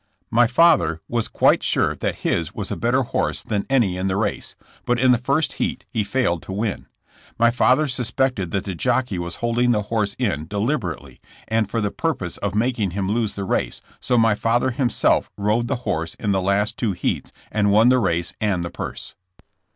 My 0.31 0.47
father 0.47 0.99
was 1.07 1.27
quite 1.27 1.61
sure 1.61 1.95
that 1.97 2.15
his 2.25 2.55
was 2.55 2.71
a 2.71 2.75
better 2.75 3.03
horse 3.03 3.43
than 3.43 3.67
any 3.69 3.97
in 3.97 4.07
the 4.07 4.15
race, 4.17 4.55
but 4.83 4.97
in 4.97 5.11
the 5.11 5.19
first 5.19 5.53
heat 5.61 5.85
he 5.91 6.03
failed 6.03 6.41
to 6.41 6.51
win. 6.51 6.87
My 7.37 7.51
father 7.51 7.85
suspected 7.85 8.49
that 8.49 8.63
the 8.63 8.73
jockey 8.73 9.19
was 9.19 9.35
holding 9.45 9.73
the 9.73 9.83
horse 9.93 10.15
in 10.15 10.47
deliberately 10.47 11.21
and 11.47 11.69
for 11.69 11.81
the 11.81 11.91
purpose 11.91 12.37
of 12.37 12.55
making 12.55 12.91
him 12.97 13.09
lose 13.11 13.33
the 13.33 13.43
race, 13.43 13.83
so 13.99 14.17
my 14.17 14.33
father 14.33 14.71
himself 14.71 15.29
rode 15.37 15.67
the 15.67 15.75
horse 15.85 16.15
in 16.15 16.31
the 16.31 16.41
last 16.41 16.77
two 16.77 16.93
heats 16.93 17.31
and 17.51 17.69
won 17.71 17.89
the 17.89 17.99
race 17.99 18.33
and 18.41 18.65
the 18.65 18.71
purse. 18.71 19.13